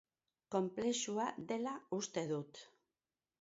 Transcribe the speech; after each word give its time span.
Konplexua 0.53 1.27
dela 1.51 1.75
uste 1.99 2.25
dut. 2.33 2.65